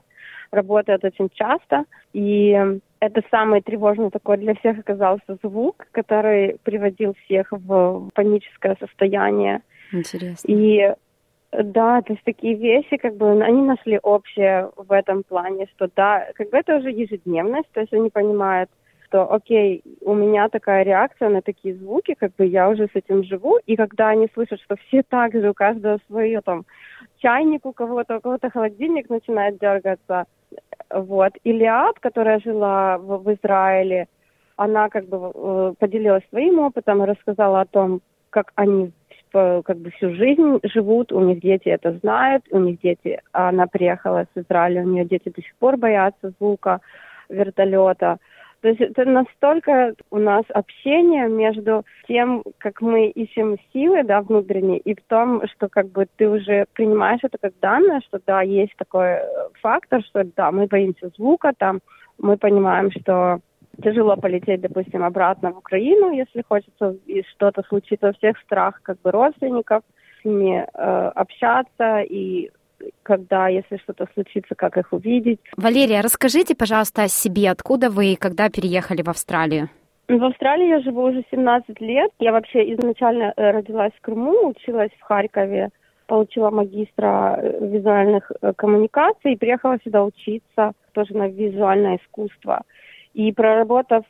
[0.52, 1.86] работает очень часто.
[2.14, 2.58] И
[3.00, 9.62] это самый тревожный такой для всех оказался звук, который приводил всех в паническое состояние.
[9.92, 10.48] Интересно.
[10.48, 10.94] И
[11.52, 16.28] да, то есть такие вещи, как бы, они нашли общее в этом плане, что да,
[16.36, 18.70] как бы это уже ежедневность, то есть они понимают,
[19.06, 23.24] что, окей, у меня такая реакция на такие звуки, как бы я уже с этим
[23.24, 26.66] живу, и когда они слышат, что все так же, у каждого свое, там,
[27.18, 30.26] чайник у кого-то, у кого-то холодильник начинает дергаться,
[30.92, 31.34] вот.
[31.44, 34.08] Илиад, которая жила в, в Израиле,
[34.56, 38.92] она как бы э, поделилась своим опытом и рассказала о том, как они
[39.32, 44.26] как бы всю жизнь живут, у них дети это знают, у них дети, она приехала
[44.34, 46.82] с Израиля, у нее дети до сих пор боятся звука
[47.30, 48.18] вертолета.
[48.62, 54.80] То есть это настолько у нас общение между тем, как мы ищем силы, да, внутренние,
[54.80, 58.76] и в том, что как бы ты уже принимаешь это как данное, что да, есть
[58.78, 59.22] такой э,
[59.62, 61.80] фактор, что да, мы боимся звука, там
[62.18, 63.40] мы понимаем, что
[63.84, 68.10] тяжело полететь, допустим, обратно в Украину, если хочется и что-то случится.
[68.10, 69.84] У всех страх как бы родственников
[70.22, 72.52] с ними э, общаться и
[73.04, 75.40] когда, если что-то случится, как их увидеть.
[75.58, 77.50] Валерия, расскажите, пожалуйста, о себе.
[77.50, 79.70] Откуда вы и когда переехали в Австралию?
[80.08, 82.12] В Австралии я живу уже 17 лет.
[82.20, 85.70] Я вообще изначально э, родилась в Крыму, училась в Харькове,
[86.08, 92.64] получила магистра э, визуальных э, коммуникаций и приехала сюда учиться тоже на визуальное искусство.
[93.14, 94.06] И проработав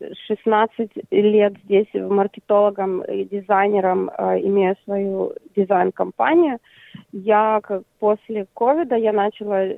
[0.00, 6.58] 16 э, лет здесь маркетологом и дизайнером, э, имея свою дизайн-компанию,
[7.12, 7.60] я
[7.98, 9.68] после ковида я начала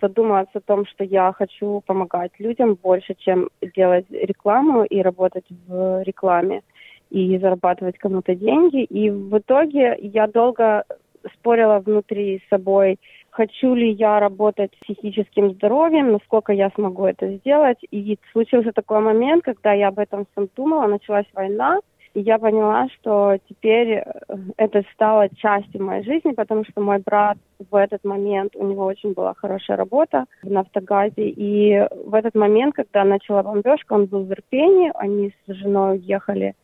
[0.00, 6.02] задумываться о том, что я хочу помогать людям больше, чем делать рекламу и работать в
[6.02, 6.62] рекламе
[7.10, 8.84] и зарабатывать кому-то деньги.
[8.84, 10.84] И в итоге я долго
[11.34, 12.98] спорила внутри собой,
[13.38, 17.78] хочу ли я работать с психическим здоровьем, насколько я смогу это сделать.
[17.92, 21.78] И случился такой момент, когда я об этом всем думала, началась война,
[22.14, 24.04] и я поняла, что теперь э,
[24.56, 27.38] это стало частью моей жизни, потому что мой брат
[27.70, 32.74] в этот момент, у него очень была хорошая работа в Нафтогазе, и в этот момент,
[32.74, 36.54] когда начала бомбежка, он был в Ирпене, они с женой уехали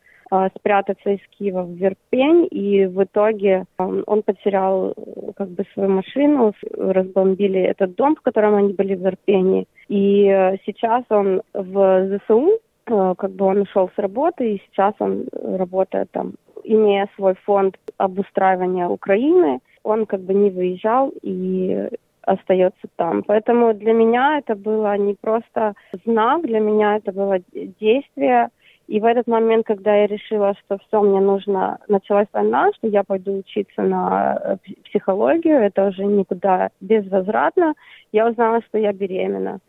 [0.56, 4.94] спрятаться из Киева в Верпень, и в итоге он потерял
[5.36, 10.56] как бы свою машину, разбомбили этот дом, в котором они были в Верпене, и э,
[10.64, 16.10] сейчас он в ЗСУ, э, как бы он ушел с работы, и сейчас он работает
[16.12, 16.34] там,
[16.64, 21.88] имея свой фонд обустраивания Украины, он как бы не выезжал и
[22.22, 23.22] остается там.
[23.22, 27.38] Поэтому для меня это было не просто знак, для меня это было
[27.80, 28.48] действие,
[28.86, 33.02] И в этот момент, когда я решила, что все, мне нужно, началась война, что я
[33.02, 37.74] пойду учиться на э, психологию, это уже никуда безвозвратно,
[38.12, 39.60] я узнала, что я беременна.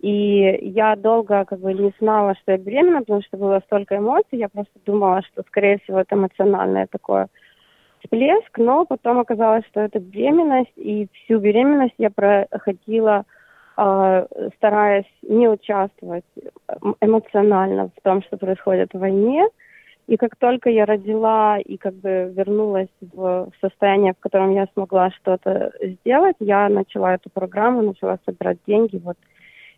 [0.00, 4.38] И я долго как бы не знала, что я беременна, потому что было столько эмоций,
[4.38, 7.28] я просто думала, что, скорее всего, это эмоциональное такое
[8.00, 13.24] всплеск, но потом оказалось, что это беременность, и всю беременность я проходила
[13.74, 16.24] стараясь не участвовать
[17.00, 19.46] эмоционально в том, что происходит в войне.
[20.06, 25.10] И как только я родила и как бы вернулась в состояние, в котором я смогла
[25.10, 29.00] что-то сделать, я начала эту программу, начала собирать деньги.
[29.02, 29.16] Вот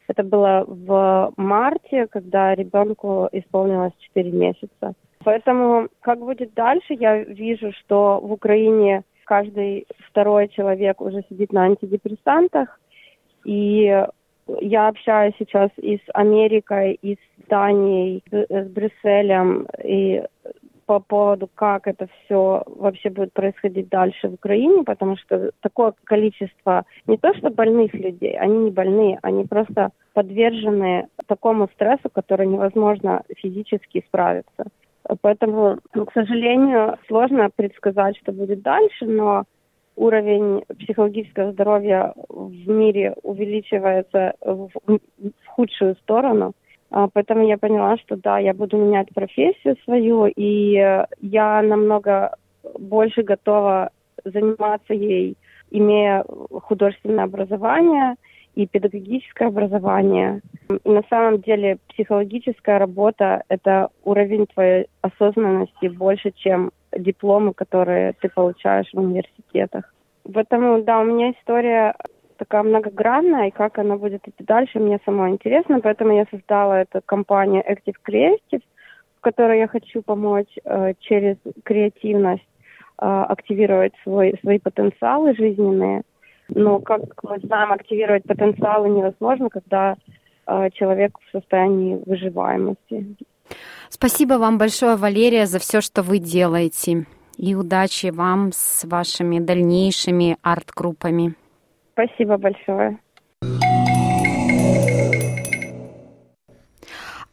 [0.09, 4.95] это было в марте, когда ребенку исполнилось 4 месяца.
[5.25, 11.65] Поэтому как будет дальше, я вижу, что в Украине каждый второй человек уже сидит на
[11.65, 12.81] антидепрессантах,
[13.47, 14.05] и
[14.61, 20.23] я общаюсь сейчас и с Америкой, и с Данией, с Брюсселем, и
[20.87, 26.85] по поводу, как это все вообще будет происходить дальше в Украине, потому что такое количество
[27.07, 33.23] не то что больных людей, они не больные, они просто подвержены такому стрессу, который невозможно
[33.37, 34.65] физически справиться.
[35.21, 39.45] Поэтому, ну, к сожалению, сложно предсказать, что будет дальше, но
[39.97, 46.53] уровень психологического здоровья в мире увеличивается в, в худшую сторону.
[46.91, 52.37] А, поэтому я поняла, что да, я буду менять профессию свою, и я намного
[52.79, 53.91] больше готова
[54.25, 55.37] заниматься ей,
[55.71, 58.15] имея художественное образование
[58.55, 60.41] и педагогическое образование.
[60.85, 68.29] И на самом деле психологическая работа– это уровень твоей осознанности больше, чем дипломы, которые ты
[68.29, 69.93] получаешь в университетах.
[70.33, 71.95] Поэтому, да, у меня история
[72.37, 77.01] такая многогранная, и как она будет идти дальше, мне самой интересно, поэтому я создала эту
[77.05, 78.63] компанию Active Creative,
[79.19, 82.47] в которой я хочу помочь э, через креативность
[83.01, 86.03] э, активировать свой, свои потенциалы жизненные.
[86.49, 89.97] Но, как мы знаем, активировать потенциалы невозможно, когда
[90.47, 93.17] э, человек в состоянии выживаемости.
[93.89, 97.07] Спасибо вам большое, Валерия, за все, что вы делаете.
[97.37, 101.35] И удачи вам с вашими дальнейшими арт-группами.
[101.93, 102.99] Спасибо большое.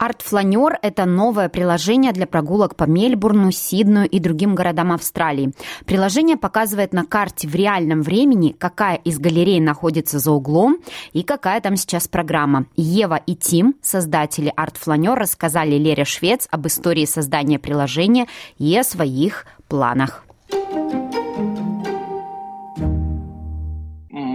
[0.04, 5.54] Артфланер– это новое приложение для прогулок по Мельбурну, Сиднею и другим городам Австралии.
[5.86, 10.80] Приложение показывает на карте в реальном времени, какая из галерей находится за углом
[11.14, 12.66] и какая там сейчас программа.
[12.76, 19.46] Ева и Тим, создатели Артфланер, рассказали Лере Швец об истории создания приложения и о своих
[19.70, 20.26] планах.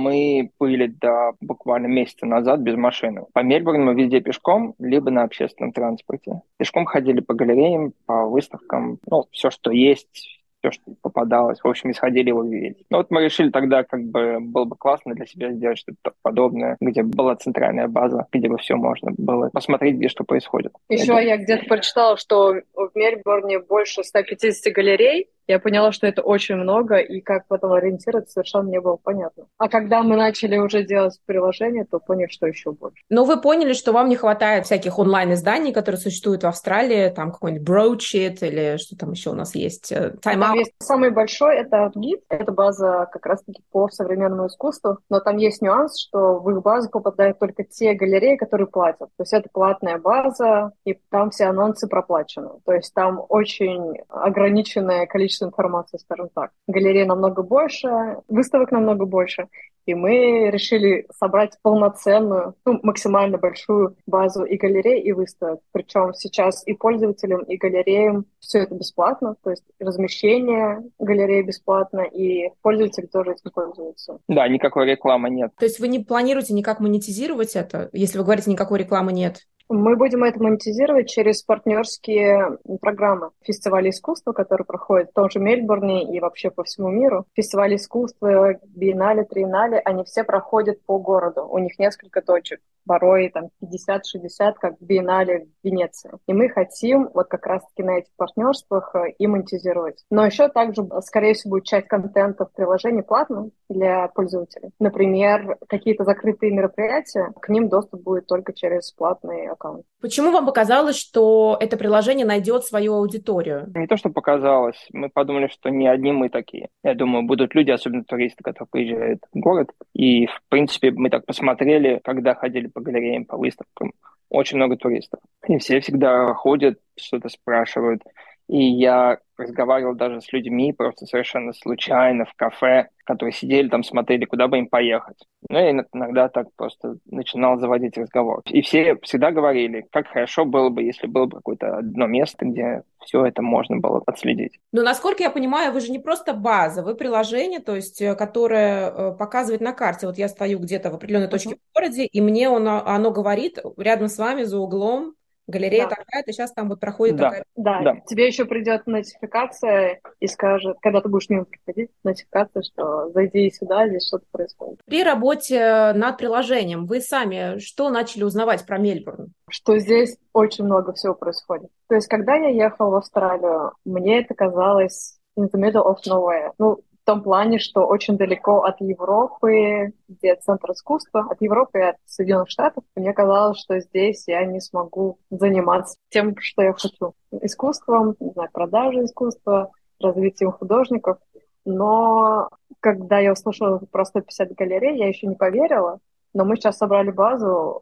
[0.08, 3.26] Мы были до буквально месяца назад без машины.
[3.32, 6.42] По Мельбурну мы везде пешком, либо на общественном транспорте.
[6.56, 11.60] Пешком ходили по галереям, по выставкам, ну, все, что есть, все, что попадалось.
[11.62, 12.84] В общем, исходили его видеть.
[12.90, 16.76] Ну вот мы решили тогда, как бы было бы классно для себя сделать что-то подобное,
[16.80, 20.72] где была центральная база, где бы все можно было посмотреть, где что происходит.
[20.88, 26.22] Еще я, я где-то прочитала, что в Мельбурне больше 150 галерей, я поняла, что это
[26.22, 29.46] очень много, и как потом ориентироваться совершенно не было понятно.
[29.56, 33.02] А когда мы начали уже делать приложение, то поняли, что еще больше.
[33.08, 37.66] Но вы поняли, что вам не хватает всяких онлайн-изданий, которые существуют в Австралии, там какой-нибудь
[37.66, 39.90] Broadsheet или что там еще у нас есть?
[39.90, 40.56] Э, Time Out.
[40.56, 45.62] Есть самый большой— это GIT, это база как раз-таки по современному искусству, но там есть
[45.62, 49.08] нюанс, что в их базу попадают только те галереи, которые платят.
[49.16, 52.50] То есть это платная база, и там все анонсы проплачены.
[52.66, 56.50] То есть там очень ограниченное количество количество информации, скажем так.
[56.66, 57.88] Галерей намного больше,
[58.28, 59.48] выставок намного больше.
[59.86, 65.60] И мы решили собрать полноценную, ну, максимально большую базу и галерей, и выставок.
[65.72, 69.36] Причем сейчас и пользователям, и галереям все это бесплатно.
[69.42, 74.18] То есть размещение галереи бесплатно, и пользователи тоже этим пользуются.
[74.28, 75.52] Да, никакой рекламы нет.
[75.58, 79.46] То есть вы не планируете никак монетизировать это, если вы говорите, никакой рекламы нет?
[79.70, 86.16] Мы будем это монетизировать через партнерские программы фестиваля искусства, которые проходят в том же Мельбурне
[86.16, 87.26] и вообще по всему миру.
[87.34, 91.46] Фестивали искусства, биеннале, триеннале, они все проходят по городу.
[91.46, 96.10] У них несколько точек порой там 50-60, как в Биеннале в Венеции.
[96.26, 100.04] И мы хотим вот как раз-таки на этих партнерствах э, и монетизировать.
[100.10, 104.70] Но еще также, скорее всего, будет часть контента в приложении платным для пользователей.
[104.78, 109.84] Например, какие-то закрытые мероприятия, к ним доступ будет только через платный аккаунт.
[110.00, 113.70] Почему вам показалось, что это приложение найдет свою аудиторию?
[113.74, 114.88] Не то, что показалось.
[114.92, 116.68] Мы подумали, что не одни мы такие.
[116.82, 119.70] Я думаю, будут люди, особенно туристы, которые приезжают в город.
[119.94, 123.92] И, в принципе, мы так посмотрели, когда ходили по галереям, по выставкам,
[124.28, 125.20] очень много туристов.
[125.48, 128.02] И все всегда ходят, что-то спрашивают.
[128.48, 134.24] И я разговаривал даже с людьми просто совершенно случайно в кафе, которые сидели там, смотрели,
[134.24, 135.16] куда бы им поехать.
[135.48, 138.42] Ну, я иногда так просто начинал заводить разговор.
[138.46, 142.82] И все всегда говорили, как хорошо было бы, если было бы какое-то одно место, где
[143.04, 144.58] все это можно было отследить.
[144.72, 148.90] Но, насколько я понимаю, вы же не просто база, вы приложение, то есть, э, которое
[148.90, 150.06] э, показывает на карте.
[150.06, 151.60] Вот я стою где-то в определенной точке uh-huh.
[151.70, 155.14] в городе, и мне оно, оно говорит рядом с вами за углом,
[155.48, 155.96] галерея да.
[155.96, 157.24] такая-то, сейчас там вот проходит да.
[157.24, 157.44] такая...
[157.56, 157.80] Да.
[157.82, 163.50] да, тебе еще придет нотификация и скажет, когда ты будешь мимо приходить, нотификация, что зайди
[163.50, 164.80] сюда, здесь что-то происходит.
[164.86, 169.32] При работе над приложением вы сами что начали узнавать про Мельбурн?
[169.48, 171.70] Что здесь очень много всего происходит.
[171.88, 176.52] То есть, когда я ехала в Австралию, мне это казалось in the middle of nowhere.
[176.58, 181.96] Ну, том плане, что очень далеко от Европы, где центр искусства, от Европы и от
[182.04, 187.14] Соединенных Штатов, мне казалось, что здесь я не смогу заниматься тем, что я хочу.
[187.40, 191.16] Искусством, не знаю, продажей искусства, развитием художников.
[191.64, 192.50] Но
[192.80, 196.00] когда я услышала про 150 галерей, я еще не поверила.
[196.34, 197.80] Но мы сейчас собрали базу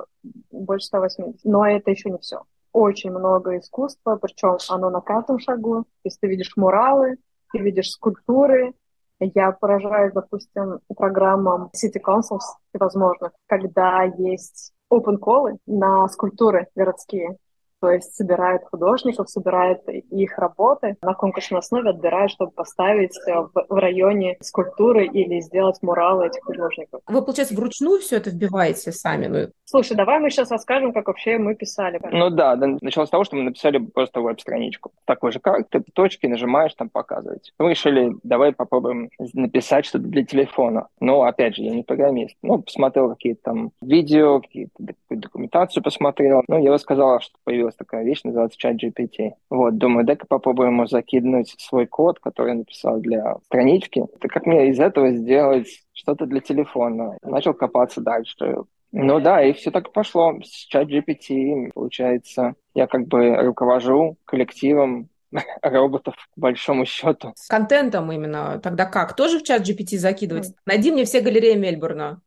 [0.53, 1.41] больше 180.
[1.43, 2.43] Но это еще не все.
[2.73, 5.85] Очень много искусства, причем оно на каждом шагу.
[6.05, 7.17] Есть ты видишь муралы,
[7.51, 8.73] ты видишь скульптуры,
[9.21, 17.37] я поражаюсь, допустим, программам City Councils всевозможных, когда есть open колы на скульптуры городские
[17.81, 23.51] то есть собирает художников, собирает их работы, на конкурсной основе отбирает, чтобы поставить э, в,
[23.69, 27.01] в районе скульптуры или сделать муралы этих художников.
[27.07, 29.27] Вы, получается, вручную все это вбиваете сами?
[29.27, 29.49] Ну...
[29.65, 32.01] Слушай, давай мы сейчас расскажем, как вообще мы писали.
[32.11, 34.93] Ну да, началось с того, что мы написали просто веб-страничку.
[35.05, 37.53] Такой же как ты точки нажимаешь, там показывать.
[37.59, 40.89] Мы решили, давай попробуем написать что-то для телефона.
[41.01, 42.37] Но, опять же, я не программист.
[42.43, 44.73] Ну, посмотрел какие-то там видео, какие-то
[45.11, 46.43] документацию посмотрел.
[46.49, 49.33] Ну, я рассказал, что появилось появилась такая вещь, называется чат GPT.
[49.51, 54.05] Вот, думаю, дай-ка попробуем ему закинуть свой код, который я написал для странички.
[54.21, 57.17] Так как мне из этого сделать что-то для телефона?
[57.23, 58.65] Начал копаться дальше.
[58.93, 60.35] Ну да, и все так пошло.
[60.43, 65.09] С чат GPT, получается, я как бы руковожу коллективом
[65.63, 67.33] роботов, к большому счету.
[67.37, 68.61] С контентом именно.
[68.63, 69.17] Тогда как?
[69.17, 70.55] Тоже в чат GPT закидывать?
[70.67, 72.21] Найди мне все галереи Мельбурна.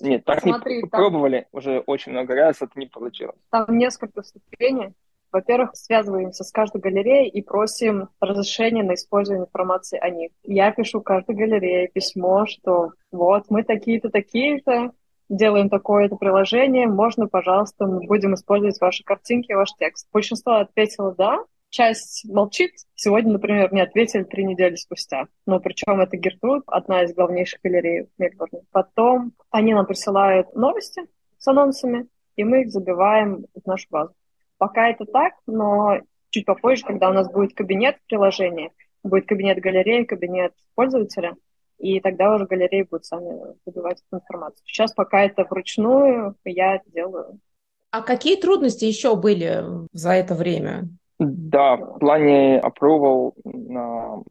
[0.00, 1.00] Нет, так Смотри, не там...
[1.00, 3.36] пробовали уже очень много раз, это не получилось.
[3.50, 4.92] Там несколько ступеней.
[5.32, 10.30] Во-первых, связываемся с каждой галереей и просим разрешения на использование информации о них.
[10.44, 14.92] Я пишу каждой галерее письмо, что вот мы такие-то, такие-то,
[15.28, 20.08] делаем такое-то приложение, можно, пожалуйста, мы будем использовать ваши картинки, ваш текст.
[20.12, 21.44] Большинство ответило «да»,
[21.76, 22.72] часть молчит.
[22.94, 25.26] Сегодня, например, мне ответили три недели спустя.
[25.44, 28.62] Но причем это Гертруд, одна из главнейших галерей в Мельбурне.
[28.72, 31.02] Потом они нам присылают новости
[31.38, 32.06] с анонсами,
[32.36, 34.14] и мы их забиваем в нашу базу.
[34.56, 36.00] Пока это так, но
[36.30, 38.70] чуть попозже, когда у нас будет кабинет приложения,
[39.02, 41.36] будет кабинет галереи, кабинет пользователя,
[41.78, 44.62] и тогда уже галереи будут сами забивать эту информацию.
[44.64, 47.38] Сейчас пока это вручную, я это делаю.
[47.90, 49.62] А какие трудности еще были
[49.92, 50.88] за это время?
[51.18, 54.22] Да, в плане approval на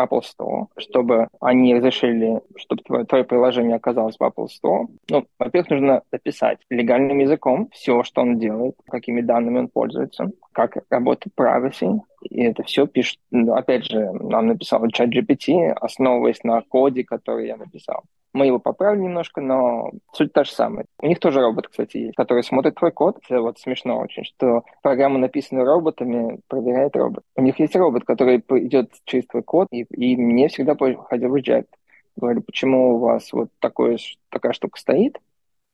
[0.00, 4.86] Apple Store, чтобы они разрешили, чтобы твое, твое приложение оказалось в Apple Store.
[5.10, 10.76] Ну, во-первых, нужно написать легальным языком все, что он делает, какими данными он пользуется, как
[10.90, 16.60] работает privacy, и это все пишет, ну, опять же, нам написал чат GPT, основываясь на
[16.62, 18.02] коде, который я написал.
[18.32, 20.86] Мы его поправили немножко, но суть та же самая.
[21.00, 23.18] У них тоже робот, кстати, есть, который смотрит твой код.
[23.28, 27.24] Это вот смешно очень, что программа, написанная роботами, проверяет робот.
[27.34, 31.66] У них есть робот, который идет через твой код, и, и мне всегда приходил reject.
[32.16, 33.98] Говорю, почему у вас вот такое,
[34.28, 35.18] такая штука стоит,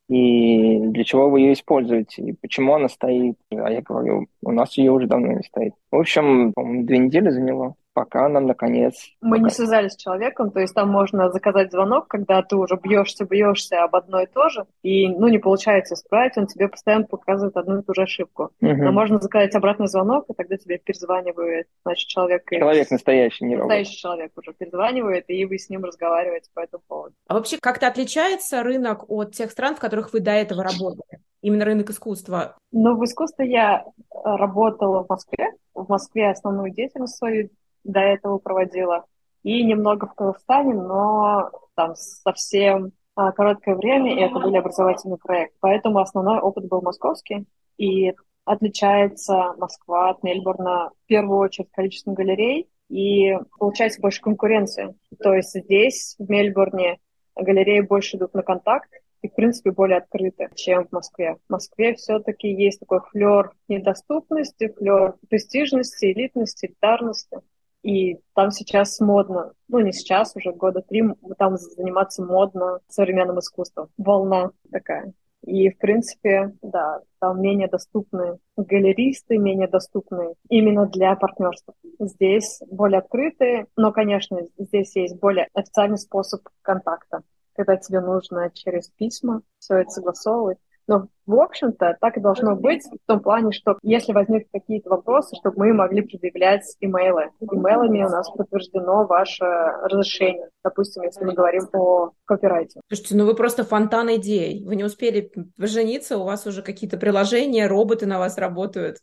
[0.09, 3.37] и для чего вы ее используете, и почему она стоит.
[3.51, 5.75] А я говорю, у нас ее уже давно не стоит.
[5.91, 6.53] В общем,
[6.87, 8.94] две недели заняло пока нам наконец...
[9.22, 13.24] Мы не связались с человеком, то есть там можно заказать звонок, когда ты уже бьешься,
[13.24, 17.57] бьешься об одно и то же, и ну не получается исправить, он тебе постоянно показывает
[17.57, 18.51] одну и ту же ошибку.
[18.61, 18.74] Угу.
[18.84, 22.42] Но можно заказать обратный звонок, и тогда тебе перезванивает, значит, человек...
[22.51, 24.18] Человек настоящий, не Настоящий робот.
[24.18, 27.14] человек уже перезванивает, и вы с ним разговариваете по этому поводу.
[27.28, 31.22] А вообще как-то отличается рынок от тех стран, в которых вы до этого работали?
[31.40, 32.57] Именно рынок искусства?
[32.72, 33.84] Ну, в искусстве я
[34.22, 35.53] работала в Москве.
[35.72, 37.49] В Москве основную деятельность свою
[37.87, 39.05] до этого проводила,
[39.43, 45.57] и немного в Казахстане, но там совсем а, короткое время, и это были образовательные проекты.
[45.61, 47.47] Поэтому основной опыт был московский,
[47.78, 48.12] и
[48.45, 54.95] отличается Москва от Мельбурна в первую очередь количеством галерей, и получается больше конкуренции.
[55.20, 56.99] То есть здесь, в Мельбурне,
[57.34, 58.91] галереи больше идут на контакт,
[59.22, 61.37] и, в принципе, более открыты, чем в Москве.
[61.49, 67.39] В Москве все-таки есть такой флер недоступности, флер престижности, элитности, элитарности.
[67.87, 71.05] И там сейчас модно, ну не сейчас, уже года три,
[71.39, 73.91] там заниматься модно современным искусством.
[73.97, 75.12] Волна такая.
[75.45, 81.74] И, в принципе, да, там менее доступны галеристы, менее доступны именно для партнерства.
[82.01, 87.20] Здесь более открытые, но, конечно, здесь есть более официальный способ контакта,
[87.55, 90.59] когда тебе нужно через письма все это согласовывать.
[90.89, 95.34] Но, в общем-то, так и должно быть в том плане, что если возникнут какие-то вопросы,
[95.37, 97.30] чтобы мы могли предъявлять имейлы.
[97.41, 100.49] Имейлами у нас подтверждено ваше разрешение.
[100.62, 102.80] Допустим, если мы говорим о копирайте.
[102.89, 104.64] Слушайте, ну вы просто фонтан идей.
[104.64, 108.99] Вы не успели жениться, у вас уже какие-то приложения, роботы на вас работают.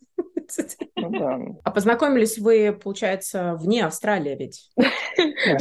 [0.95, 4.71] Ну а познакомились вы, получается, вне Австралии ведь?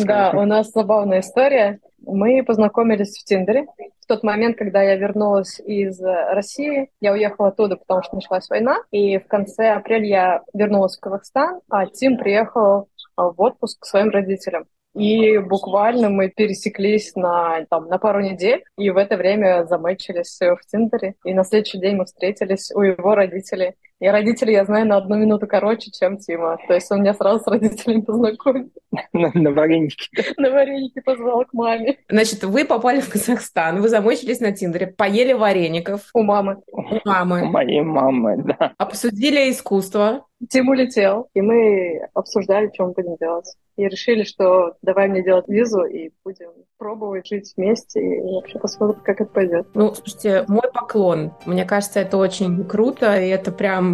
[0.04, 1.80] Да, у нас забавная история.
[2.05, 3.66] Мы познакомились в Тиндере.
[4.00, 8.78] В тот момент, когда я вернулась из России, я уехала оттуда, потому что началась война.
[8.90, 14.11] И в конце апреля я вернулась в Казахстан, а Тим приехал в отпуск к своим
[14.11, 14.66] родителям.
[14.94, 20.59] И буквально мы пересеклись на, там, на пару недель, и в это время замечились в
[20.70, 21.14] Тиндере.
[21.24, 23.74] И на следующий день мы встретились у его родителей.
[24.03, 26.59] И родителей я знаю на одну минуту короче, чем Тима.
[26.66, 28.68] То есть он меня сразу с родителями познакомил.
[29.12, 30.11] На, на вареники.
[30.38, 31.98] На вареники позвал к маме.
[32.09, 36.11] Значит, вы попали в Казахстан, вы замочились на Тиндере, поели вареников.
[36.14, 36.57] У мамы.
[36.66, 37.42] У мамы.
[37.42, 38.72] У моей мамы, да.
[38.76, 40.26] Обсудили искусство.
[40.48, 43.55] Тим улетел, и мы обсуждали, что мы будем делать.
[43.76, 49.00] И решили, что давай мне делать визу, и будем пробовать жить вместе, и вообще посмотрим,
[49.05, 49.68] как это пойдет.
[49.74, 51.32] Ну, слушайте, мой поклон.
[51.46, 53.91] Мне кажется, это очень круто, и это прям...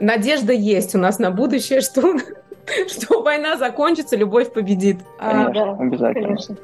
[0.00, 2.16] Надежда есть у нас на будущее, что,
[2.88, 4.98] что война закончится, любовь победит.
[5.18, 6.26] Конечно, а, да, обязательно.
[6.26, 6.56] Конечно.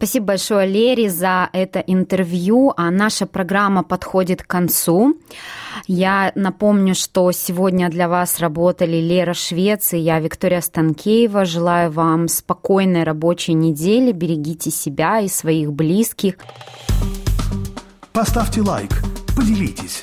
[0.00, 2.72] Спасибо большое, Лере, за это интервью.
[2.74, 5.18] А наша программа подходит к концу.
[5.86, 11.44] Я напомню, что сегодня для вас работали Лера Швец и я, Виктория Станкеева.
[11.44, 14.12] Желаю вам спокойной рабочей недели.
[14.12, 16.36] Берегите себя и своих близких.
[18.12, 19.02] Поставьте лайк,
[19.36, 20.02] поделитесь,